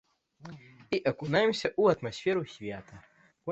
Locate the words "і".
0.99-0.99